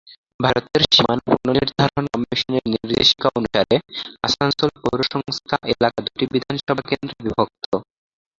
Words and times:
ভারতের 0.39 0.81
সীমানা 0.87 1.23
পুনর্নির্ধারণ 1.29 2.05
কমিশনের 2.13 2.63
নির্দেশিকা 2.73 3.27
অনুসারে, 3.37 3.75
আসানসোল 4.23 4.71
পৌরসংস্থা 4.81 5.55
এলাকা 5.73 5.99
দুটি 6.05 6.23
বিধানসভা 6.33 6.83
কেন্দ্রে 6.89 7.17
বিভক্ত। 7.25 7.63